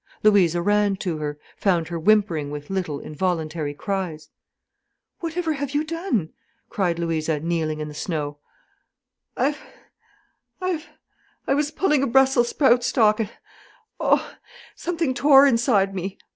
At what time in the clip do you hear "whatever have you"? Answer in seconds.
5.19-5.83